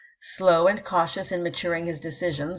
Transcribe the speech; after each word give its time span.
Slow 0.23 0.65
and 0.65 0.83
cautious 0.83 1.31
in 1.31 1.43
maturing 1.43 1.85
his 1.85 1.99
decisions. 1.99 2.49